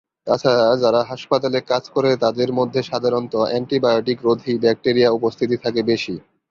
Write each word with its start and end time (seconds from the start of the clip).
তাছাড়া 0.27 0.65
যারা 0.83 1.01
হাসপাতালে 1.03 1.59
কাজ 1.67 1.83
করে 1.89 2.09
তাদের 2.23 2.49
মধ্যে 2.59 2.79
সাধারণত 2.83 3.33
আন্টিবায়োটিক-রোধী 3.51 4.53
ব্যাক্টেরিয়া 4.63 5.09
উপস্থিতি 5.11 5.55
থাকে 5.63 5.81
বেশি। 5.83 6.13